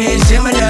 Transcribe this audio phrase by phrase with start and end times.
[0.00, 0.69] мне земля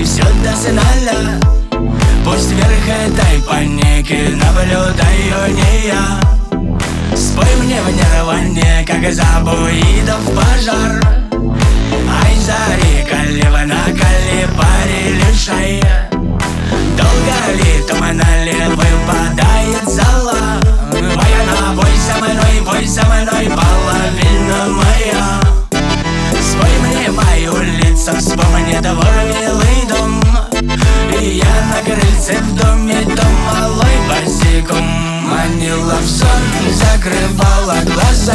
[0.00, 1.40] и все до финала.
[2.24, 6.20] Пусть вверх этой паники наблюдаю не я.
[7.14, 11.00] Спой мне в нирване, как забуидов пожар.
[12.22, 13.84] Ай, зари, колева на
[14.56, 15.82] паре лишай
[32.30, 34.84] крыльце в доме, дом малой босиком
[35.28, 36.28] Манила в сон,
[36.72, 38.34] закрывала глаза.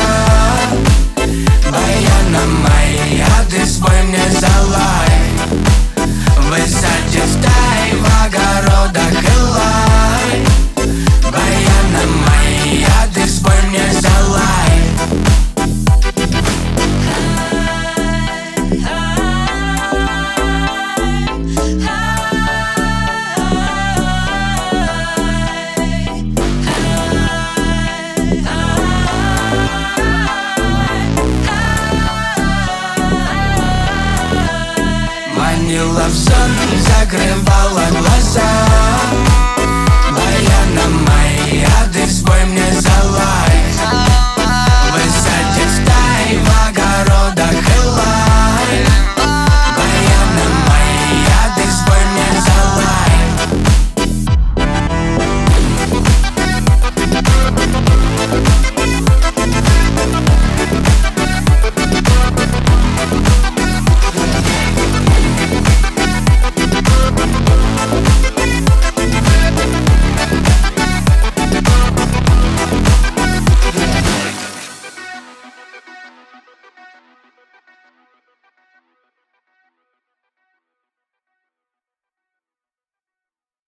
[1.71, 5.09] Баяна моя, ты спой мне залай.
[6.49, 7.41] Высадит в
[35.75, 36.09] видела
[36.77, 38.94] Закрывала глаза.